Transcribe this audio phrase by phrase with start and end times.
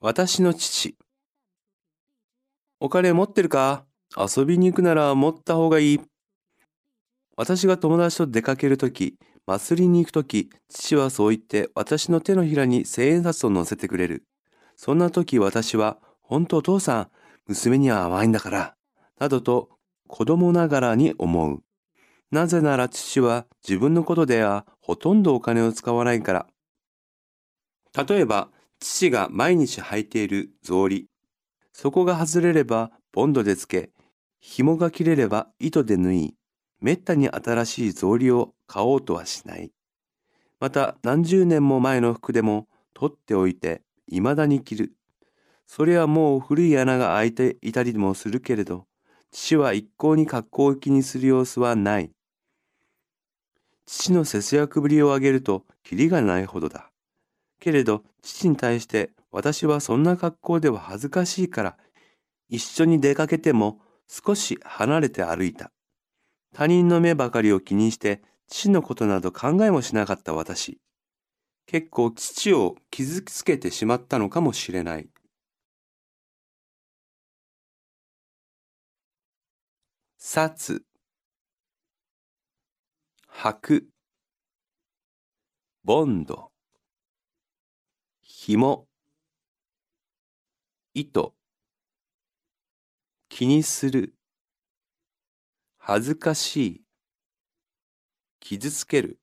[0.00, 0.96] 私の父。
[2.78, 3.84] お金持ってるか？
[4.16, 6.00] 遊びに行くなら持った方がいい。
[7.36, 14.22] 私が友達と出かけるとき、祭りに行くとき、父はそう言って私の手のひらに千円札を乗せてくれる。
[14.76, 17.10] そんなとき私は、本当お父さん、
[17.48, 18.76] 娘には甘いんだから、
[19.18, 19.68] などと
[20.06, 21.64] 子供ながらに思う。
[22.30, 26.46] なぜなら父は自分のことではほとんどお金を使わないから。
[28.06, 28.50] 例えば、
[28.80, 31.06] 父が毎日履いている草履。
[31.72, 33.90] そこが外れればボンドでつけ、
[34.40, 36.34] 紐が切れれば糸で縫い、
[36.80, 39.72] めったに新しい草履を買おうとはしない。
[40.60, 44.92] また何十年も前の服でも取っておいて未だに着る。
[45.66, 48.86] それはもう古い穴が開いていたりもするけれど、
[49.30, 52.10] 父は一向に格好を気にする様子はない。
[53.86, 56.90] 父の節約ぶりを上げるとキリがないほどだ。
[57.60, 61.76] けれど父に対して私はそんな格好では恥ずかしいから
[62.48, 65.70] 一緒に出かけても少し離れて歩いた。
[66.54, 70.78] 他人の目ばかりを気にして父のことなど考えもしなかった私。
[71.66, 75.08] 結構父を傷つけてしまったのかもしれない。
[80.16, 80.82] 札
[83.28, 83.88] 履く
[85.84, 86.50] ボンド
[88.48, 88.88] 紐
[90.94, 91.34] 糸
[93.28, 94.14] 気にする
[95.76, 96.82] 恥ずかしい
[98.40, 99.18] 傷つける。